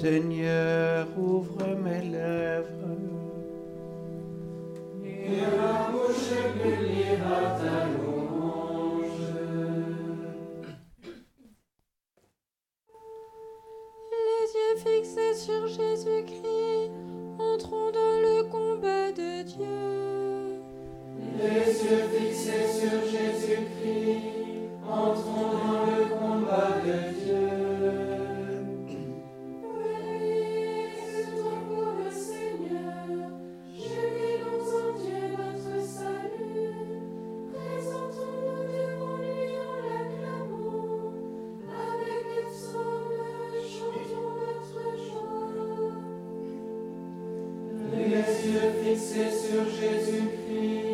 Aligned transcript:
Seigneur, 0.00 1.08
ouvre 1.18 1.74
mes 1.84 2.02
lèvres. 2.02 2.98
Et 5.04 5.42
ma 5.56 5.90
bouche 5.90 6.38
publiera 6.54 7.58
ta 7.58 7.97
glissé 48.98 49.30
sur 49.30 49.64
Jésus-Christ. 49.64 50.87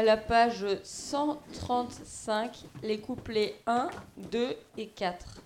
à 0.00 0.02
la 0.02 0.16
page 0.16 0.64
135, 0.82 2.64
les 2.82 3.00
couplets 3.00 3.56
1, 3.66 3.90
2 4.30 4.56
et 4.78 4.86
4. 4.86 5.42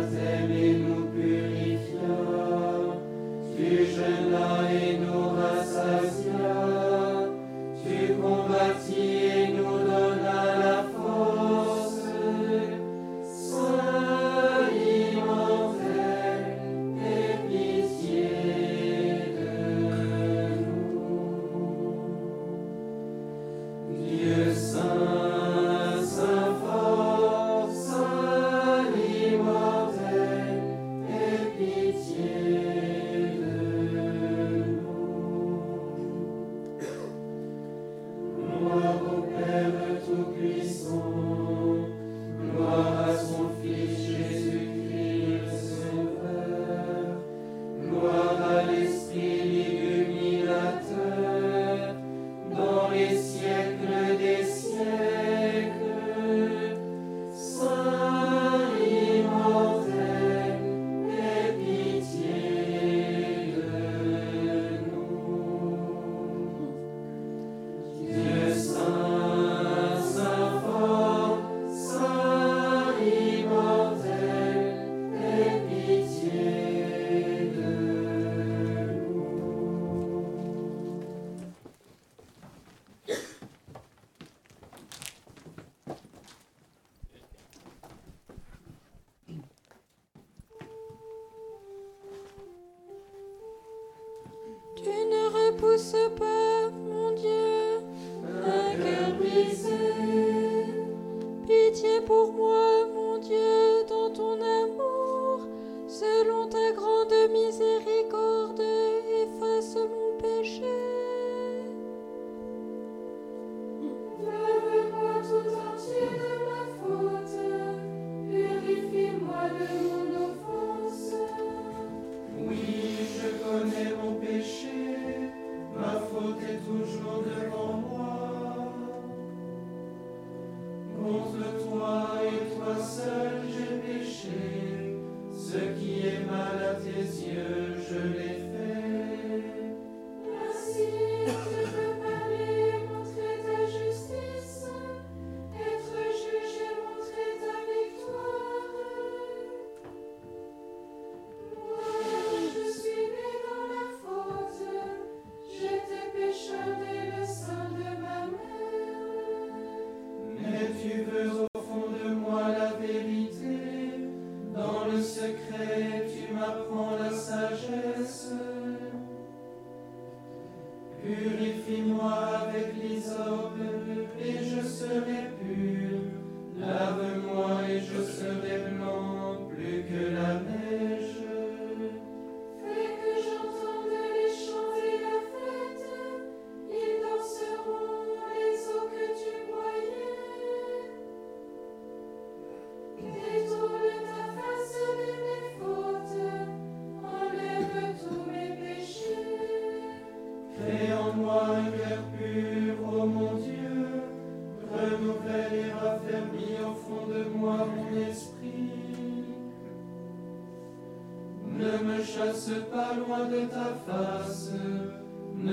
Blessed. 0.00 0.39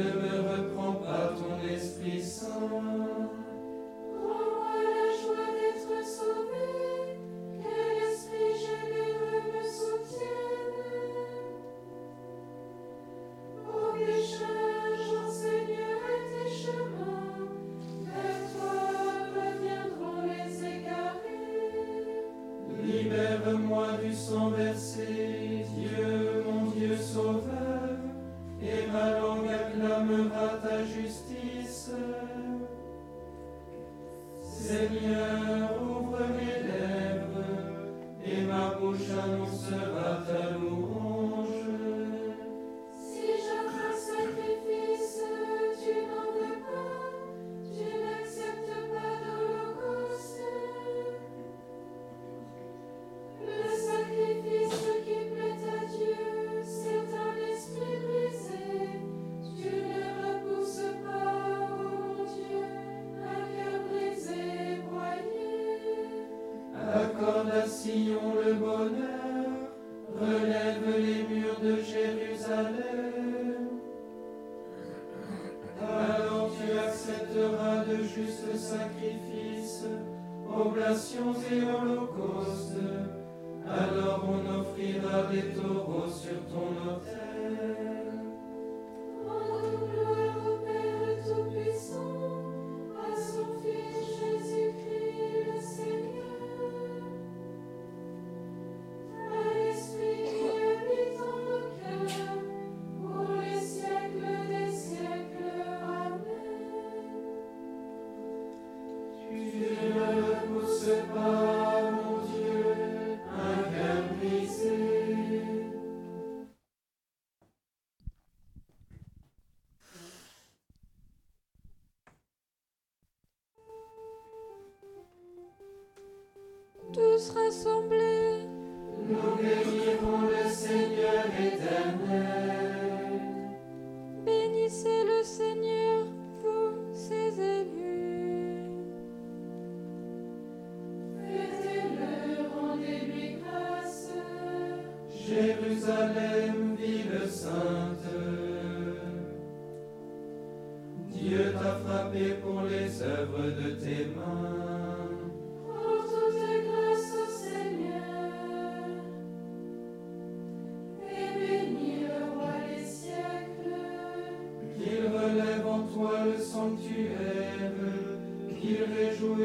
Amen. 0.08 0.37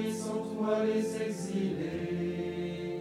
oui, 0.04 0.12
sans 0.12 0.54
toi 0.54 0.84
les 0.84 1.22
exilés, 1.22 3.00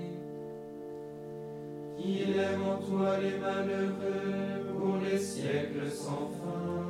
qu'il 1.98 2.38
aime 2.38 2.64
en 2.64 2.78
toi 2.78 3.18
les 3.20 3.38
malheureux 3.38 4.66
pour 4.78 4.98
les 4.98 5.18
siècles 5.18 5.90
sans 5.90 6.30
fin. 6.30 6.81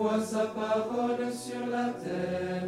Envoie 0.00 0.24
sa 0.24 0.46
parole 0.46 1.32
sur 1.32 1.66
la 1.66 1.90
terre. 1.90 2.62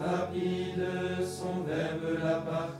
Rapide, 0.00 1.24
son 1.24 1.62
verbe 1.62 2.18
la 2.22 2.36
parcourt. 2.40 2.71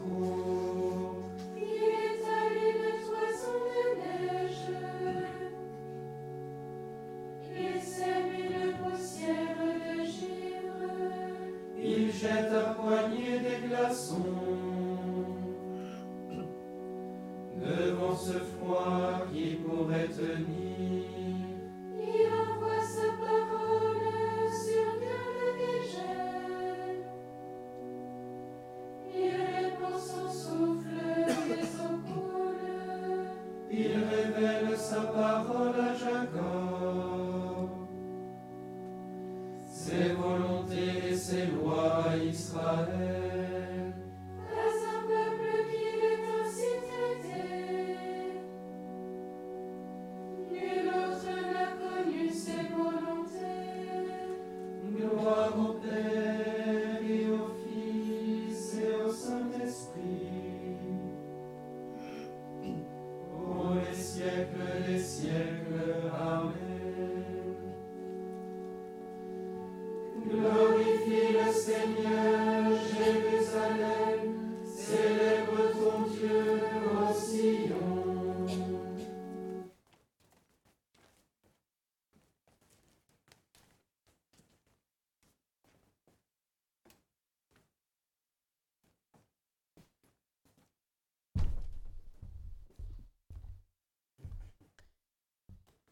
Ses 41.32 41.46
lois 41.46 42.04
Israël. 42.30 43.21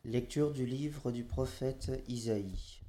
Lecture 0.06 0.52
du 0.52 0.64
livre 0.64 1.12
du 1.12 1.24
prophète 1.24 1.92
Isaïe. 2.08 2.80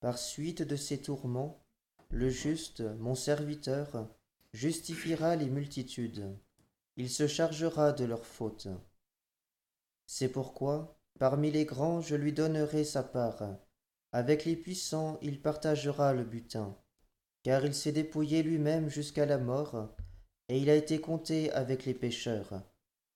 Par 0.00 0.16
suite 0.16 0.62
de 0.62 0.74
ces 0.74 1.02
tourments, 1.02 1.62
le 2.08 2.30
juste, 2.30 2.80
mon 2.98 3.14
serviteur, 3.14 4.08
justifiera 4.54 5.36
les 5.36 5.50
multitudes. 5.50 6.34
Il 6.96 7.10
se 7.10 7.26
chargera 7.26 7.92
de 7.92 8.06
leurs 8.06 8.24
fautes. 8.24 8.68
C'est 10.06 10.30
pourquoi, 10.30 10.98
parmi 11.18 11.50
les 11.50 11.66
grands, 11.66 12.00
je 12.00 12.14
lui 12.14 12.32
donnerai 12.32 12.84
sa 12.84 13.02
part. 13.02 13.58
Avec 14.12 14.46
les 14.46 14.56
puissants, 14.56 15.18
il 15.20 15.42
partagera 15.42 16.14
le 16.14 16.24
butin. 16.24 16.74
Car 17.42 17.66
il 17.66 17.74
s'est 17.74 17.92
dépouillé 17.92 18.42
lui-même 18.42 18.88
jusqu'à 18.88 19.26
la 19.26 19.36
mort, 19.36 19.94
et 20.48 20.58
il 20.58 20.70
a 20.70 20.74
été 20.74 21.02
compté 21.02 21.52
avec 21.52 21.84
les 21.84 21.94
pécheurs 21.94 22.62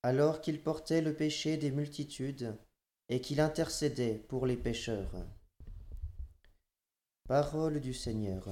alors 0.03 0.41
qu'il 0.41 0.63
portait 0.63 1.01
le 1.01 1.15
péché 1.15 1.57
des 1.57 1.71
multitudes 1.71 2.57
et 3.09 3.21
qu'il 3.21 3.41
intercédait 3.41 4.25
pour 4.29 4.47
les 4.47 4.57
pécheurs. 4.57 5.13
Parole 7.27 7.81
du 7.81 7.93
Seigneur. 7.93 8.45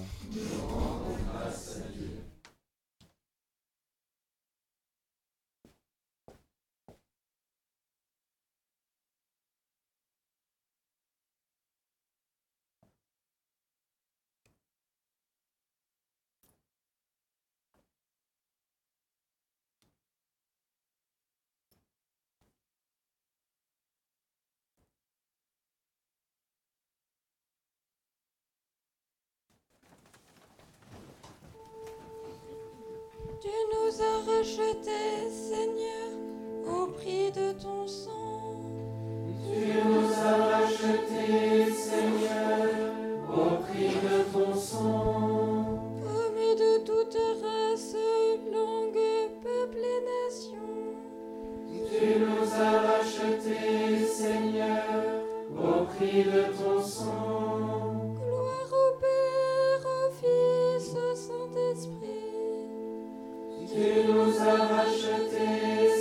Tu 33.41 33.49
nous 33.97 34.03
as 34.03 34.37
rachetés, 34.37 35.31
Seigneur, 35.31 36.11
au 36.67 36.87
prix 36.89 37.31
de 37.33 37.53
ton 37.53 37.87
sang. 37.87 38.55
Tu 39.43 39.67
nous 39.89 40.13
as 40.13 40.37
rachetés, 40.57 41.73
Seigneur, 41.73 42.69
au 43.31 43.63
prix 43.63 43.95
de 43.95 44.23
ton 44.33 44.55
sang. 44.55 45.81
Hommes 46.03 46.57
de 46.59 46.85
toute 46.85 47.17
race, 47.43 47.97
langue, 48.53 48.99
peuple 49.43 49.79
et 49.79 50.01
nation. 50.13 50.69
Tu 51.91 52.21
nous 52.21 52.49
as 52.55 52.81
rachetés, 52.81 54.05
Seigneur, 54.07 55.23
au 55.53 55.85
prix 55.85 56.25
de 56.25 56.43
ton 56.57 56.83
sang. 56.83 57.56
Tu 63.77 64.11
nous 64.11 64.41
as 64.41 64.69
rachetés, 64.75 65.96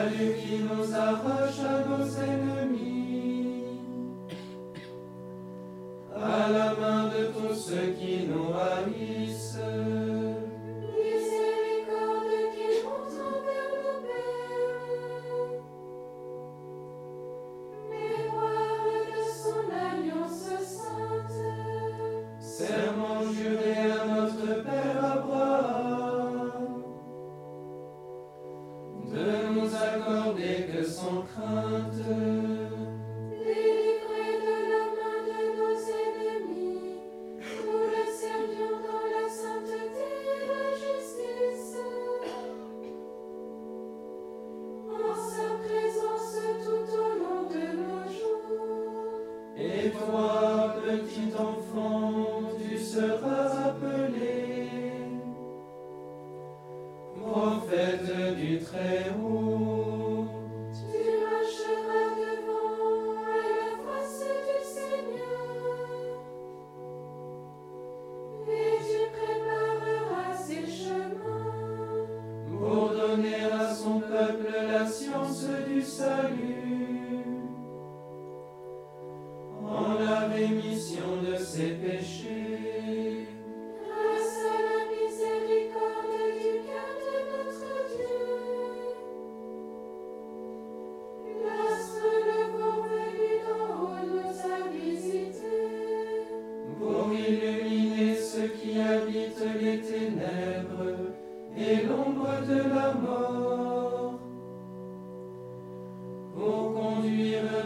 Salut 0.00 0.32
qui 0.40 0.60
nous 0.64 0.94
arrache 0.94 1.60
à 1.60 1.86
nos 1.86 2.06
ennemis. 2.24 3.64
À 6.16 6.48
la 6.50 6.74
main 6.80 7.04
de 7.08 7.26
tous 7.34 7.54
ceux 7.54 7.92
qui 7.98 8.19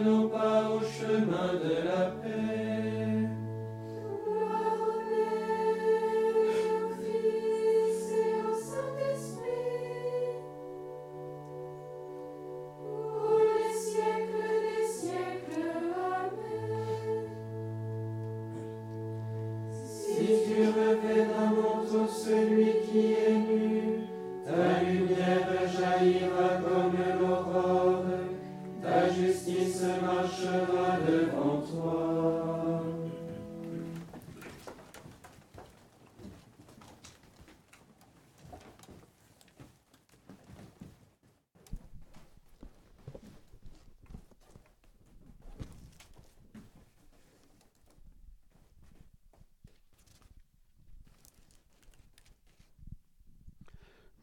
nos 0.03 0.27
pas 0.29 0.69
au 0.69 0.79
chemin 0.79 1.53
de 1.63 1.87
la 1.87 2.05
paix. 2.21 2.54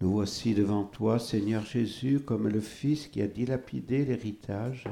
Nous 0.03 0.11
voici 0.11 0.53
devant 0.53 0.83
toi, 0.83 1.21
Seigneur 1.21 1.65
Jésus, 1.65 2.19
comme 2.19 2.49
le 2.49 2.59
Fils 2.59 3.07
qui 3.07 3.23
a 3.23 3.29
dilapidé 3.29 4.05
l'héritage. 4.05 4.89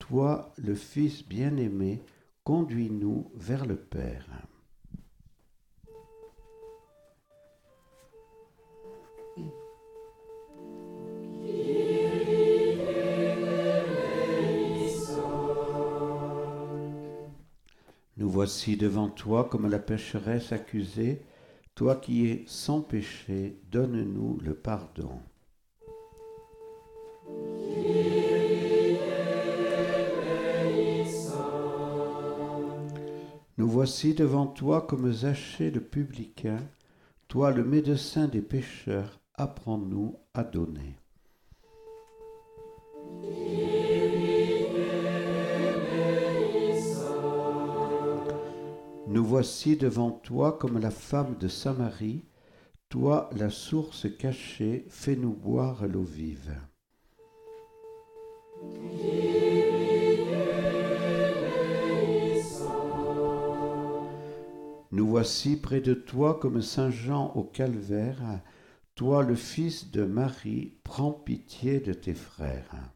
Toi, 0.00 0.52
le 0.56 0.74
Fils 0.74 1.24
bien-aimé, 1.24 2.02
conduis-nous 2.42 3.30
vers 3.36 3.64
le 3.66 3.76
Père. 3.76 4.26
Nous 18.16 18.28
voici 18.28 18.76
devant 18.76 19.08
toi 19.08 19.44
comme 19.44 19.70
la 19.70 19.78
pécheresse 19.78 20.50
accusée. 20.50 21.22
Toi 21.76 21.96
qui 21.96 22.26
es 22.26 22.42
sans 22.46 22.80
péché, 22.80 23.60
donne-nous 23.70 24.38
le 24.42 24.54
pardon. 24.54 25.20
Nous 33.58 33.68
voici 33.68 34.14
devant 34.14 34.46
toi 34.46 34.80
comme 34.80 35.12
Zachée 35.12 35.70
le 35.70 35.82
publicain, 35.82 36.60
toi 37.28 37.50
le 37.50 37.62
médecin 37.62 38.26
des 38.26 38.40
pécheurs, 38.40 39.20
apprends-nous 39.34 40.16
à 40.32 40.44
donner. 40.44 40.96
Nous 49.08 49.24
voici 49.24 49.76
devant 49.76 50.10
toi 50.10 50.58
comme 50.58 50.78
la 50.78 50.90
femme 50.90 51.36
de 51.38 51.46
Samarie, 51.46 52.24
toi 52.88 53.30
la 53.36 53.50
source 53.50 54.08
cachée, 54.18 54.84
fais-nous 54.88 55.32
boire 55.32 55.86
l'eau 55.86 56.02
vive. 56.02 56.56
Nous 64.90 65.06
voici 65.06 65.56
près 65.56 65.80
de 65.80 65.94
toi 65.94 66.38
comme 66.40 66.60
Saint 66.60 66.90
Jean 66.90 67.32
au 67.36 67.44
calvaire. 67.44 68.40
Toi, 68.96 69.22
le 69.22 69.34
Fils 69.36 69.90
de 69.90 70.04
Marie, 70.04 70.78
prends 70.82 71.12
pitié 71.12 71.78
de 71.80 71.92
tes 71.92 72.14
frères. 72.14 72.95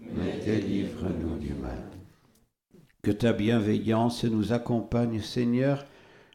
mais 0.00 0.38
délivre-nous 0.44 1.38
du 1.38 1.54
mal. 1.54 1.82
Que 3.02 3.10
ta 3.10 3.32
bienveillance 3.32 4.24
nous 4.24 4.52
accompagne, 4.52 5.20
Seigneur, 5.20 5.84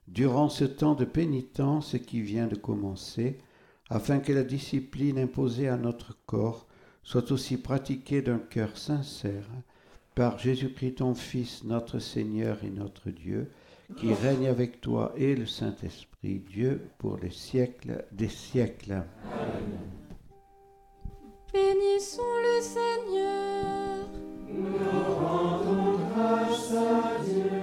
durant 0.07 0.49
ce 0.49 0.65
temps 0.65 0.95
de 0.95 1.05
pénitence 1.05 1.95
qui 2.05 2.21
vient 2.21 2.47
de 2.47 2.55
commencer, 2.55 3.37
afin 3.89 4.19
que 4.19 4.33
la 4.33 4.43
discipline 4.43 5.19
imposée 5.19 5.67
à 5.67 5.77
notre 5.77 6.17
corps 6.25 6.67
soit 7.03 7.31
aussi 7.31 7.57
pratiquée 7.57 8.21
d'un 8.21 8.39
cœur 8.39 8.77
sincère 8.77 9.47
par 10.15 10.37
Jésus-Christ 10.37 10.95
ton 10.95 11.15
Fils, 11.15 11.63
notre 11.63 11.99
Seigneur 11.99 12.63
et 12.63 12.69
notre 12.69 13.09
Dieu, 13.09 13.51
qui 13.97 14.13
règne 14.13 14.47
avec 14.47 14.81
toi 14.81 15.13
et 15.17 15.35
le 15.35 15.45
Saint-Esprit, 15.45 16.39
Dieu, 16.39 16.81
pour 16.97 17.17
les 17.17 17.31
siècles 17.31 18.05
des 18.11 18.29
siècles. 18.29 19.03
Bénissons 21.53 22.23
le 22.41 22.61
Seigneur. 22.63 24.07
Nous 24.49 25.15
rendons 25.19 25.99
grâce 26.09 26.71
à 26.71 27.23
Dieu. 27.23 27.61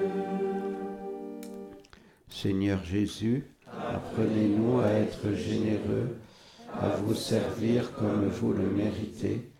Seigneur 2.28 2.84
Jésus, 2.84 3.44
apprenez-nous 3.66 4.78
à 4.78 4.90
être 4.90 5.32
généreux, 5.32 6.18
à 6.72 6.90
vous 6.98 7.16
servir 7.16 7.92
comme 7.94 8.28
vous 8.28 8.52
le 8.52 8.70
méritez, 8.70 9.50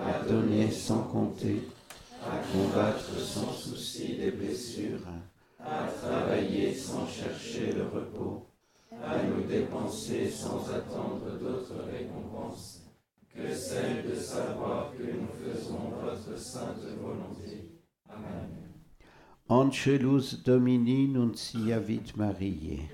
à 0.00 0.24
donner 0.28 0.70
sans 0.70 1.02
compter, 1.02 1.62
à 2.22 2.38
combattre 2.52 3.18
sans 3.18 3.50
souci 3.50 4.14
des 4.14 4.30
blessures, 4.30 5.08
à 5.58 5.88
travailler 6.00 6.72
sans 6.72 7.08
chercher 7.08 7.72
le 7.72 7.82
repos, 7.82 8.46
à 9.02 9.20
nous 9.24 9.42
dépenser 9.42 10.30
sans 10.30 10.70
attendre 10.70 11.36
d'autres 11.40 11.82
récompenses 11.92 12.82
que 13.34 13.54
celle 13.54 14.04
de 14.10 14.14
savoir 14.14 14.92
que 14.96 15.02
nous 15.02 15.28
faisons 15.42 15.92
votre 16.02 16.38
sainte 16.38 16.84
volonté. 17.00 17.72
Amen. 18.08 18.62
Angelus 19.48 20.42
Domini 20.44 21.08
nunciavit 21.08 22.16
Mariae. 22.16 22.88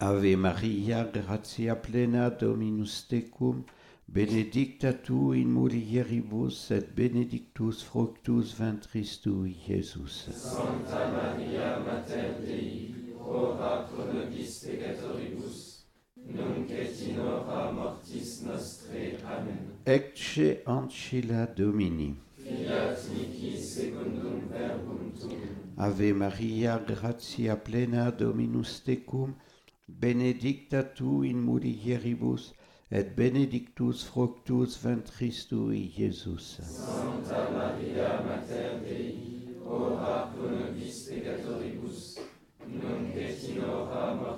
Ave 0.00 0.36
Maria, 0.36 1.04
gratia 1.04 1.74
plena 1.74 2.30
Dominus 2.30 3.08
tecum, 3.08 3.64
benedicta 4.06 4.92
tu 4.92 5.32
in 5.32 5.48
mulieribus 5.48 6.70
et 6.70 6.94
benedictus 6.94 7.82
fructus 7.82 8.52
ventris 8.52 9.18
tui, 9.20 9.56
Iesus. 9.68 10.28
Santa 10.32 11.08
Maria, 11.10 11.80
Mater 11.80 12.40
Dei, 12.44 12.94
ora 13.20 13.88
pro 13.88 14.04
nobis 14.12 14.64
peccatoribus, 14.64 15.77
nunc 16.26 16.70
et 16.70 17.00
in 17.08 17.20
hora 17.20 17.70
mortis 17.72 18.42
nostrae. 18.42 19.18
Amen. 19.24 19.58
Ecce 19.84 20.62
ancilla 20.66 21.46
Domini. 21.46 22.16
Fiat 22.36 23.08
mihi 23.14 23.56
secundum 23.56 24.48
verbum. 24.50 25.12
Ave 25.76 26.12
Maria, 26.12 26.78
gratia 26.84 27.56
plena 27.56 28.10
Dominus 28.10 28.82
tecum, 28.82 29.34
benedicta 29.86 30.82
tu 30.82 31.22
in 31.22 31.38
mulieribus, 31.40 32.52
et 32.90 33.14
benedictus 33.14 34.02
fructus 34.02 34.76
ventris 34.82 35.46
tui, 35.46 35.92
Iesus. 35.96 36.58
Santa 36.62 37.48
Maria, 37.52 38.22
Mater 38.26 38.80
Dei, 38.82 39.54
ora 39.64 40.26
pro 40.34 40.50
nobis 40.50 41.08
peccatoribus, 41.08 42.18
nunc 42.66 43.14
et 43.14 43.48
in 43.48 43.62
hora 43.62 44.14
mortis 44.14 44.37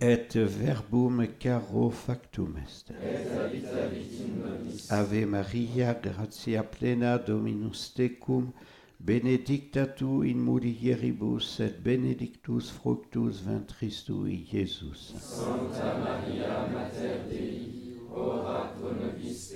Et 0.00 0.36
verbum 0.36 1.26
caro 1.38 1.90
factum 1.90 2.56
est. 2.64 2.92
Ave 4.90 5.24
Maria, 5.26 5.94
gratia 5.94 6.62
plena 6.62 7.18
Dominus 7.18 7.92
tecum, 7.94 8.52
benedicta 8.98 9.86
tu 9.86 10.22
in 10.22 10.38
mulieribus, 10.38 11.60
et 11.60 11.82
benedictus 11.82 12.70
fructus 12.70 13.40
ventris 13.40 14.04
tui, 14.04 14.46
Iesus. 14.52 15.14
Santa 15.18 15.98
Maria, 15.98 16.66
Mater 16.72 17.26
Dei, 17.28 17.98
ora 18.10 18.72
pro 18.76 18.92
nobis 18.92 19.52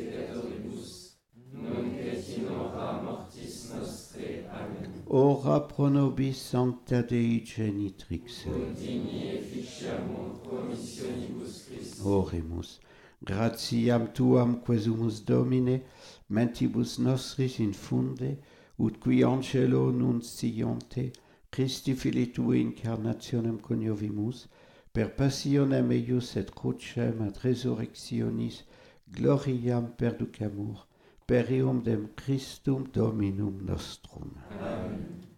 Nun 1.52 1.94
et 1.98 2.28
in 2.36 2.48
hora 2.48 3.02
mortis 3.02 3.72
nostre. 3.74 4.44
Amen. 4.52 5.02
Ora 5.06 5.60
pro 5.60 5.88
nobis 5.88 6.38
sancta 6.50 7.02
Dei 7.02 7.42
genitrix. 7.44 8.46
Ut 8.46 8.76
digni 8.78 9.28
efficiamur 9.38 10.40
promissionibus 10.44 11.66
Christi. 11.66 12.02
Oremus. 12.04 12.78
Gratiam 13.22 14.06
tuam 14.14 14.60
quesumus 14.60 15.24
Domine, 15.24 15.82
mentibus 16.28 16.98
nostris 16.98 17.58
infunde, 17.58 18.38
ut 18.78 19.00
qui 19.00 19.22
angelo 19.22 19.90
nunciante, 19.90 21.12
Christi 21.50 21.94
fili 21.94 22.30
tui 22.32 22.60
incarnationem 22.60 23.58
coniovimus, 23.60 24.46
per 24.92 25.10
passionem 25.16 25.90
eius 25.90 26.36
et 26.36 26.54
crucem 26.54 27.20
ad 27.26 27.36
resurrectionis 27.44 28.62
gloriam 29.16 29.90
perducamur, 29.98 30.86
per 31.30 31.48
eum 31.52 31.80
dem 31.80 32.08
Christum 32.16 32.88
Dominum 32.90 33.60
nostrum. 33.64 34.32
Amen. 34.58 35.28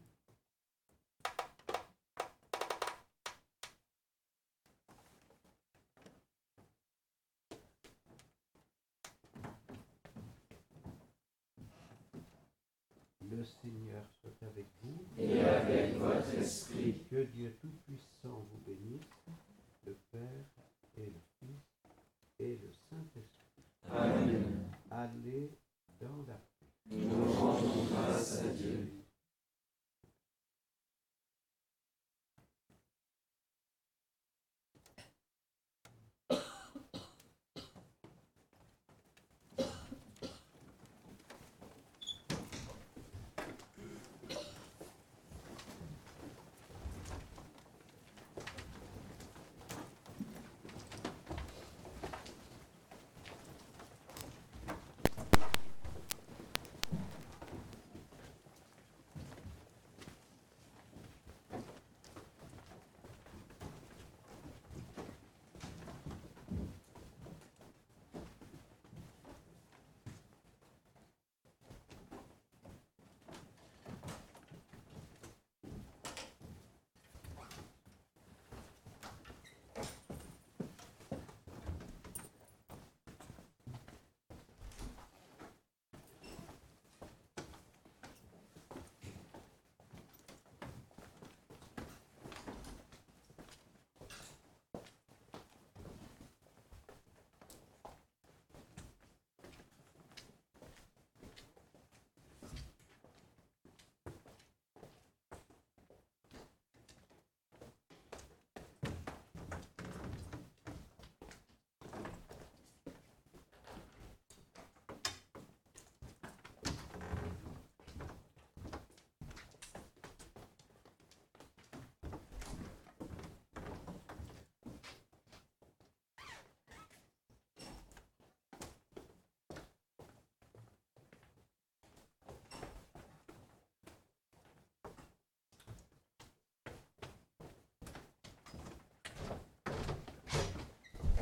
Le 13.30 13.44
Seigneur 13.44 14.02
soit 14.18 14.30
avec 14.48 14.66
vous. 14.80 15.04
Et 15.18 15.44
avec 15.44 15.98
votre 15.98 16.34
esprit, 16.38 17.04
Que 17.10 17.24
Dieu 17.24 17.54
Tout-Puissant 17.60 18.46
vous 18.50 18.62
bénisse, 18.66 19.02
le 19.84 19.94
Père 20.10 20.46
et 20.96 21.04
le 21.04 21.20
Fils 21.38 21.60
et 22.38 22.56
le 22.56 22.72
Saint-Esprit. 22.88 23.62
Amen. 23.90 24.70
Allez 24.90 25.50
nous 26.96 27.32
rendons 27.32 27.86
grâce 27.90 28.42
à 28.42 28.48
Dieu. 28.48 29.01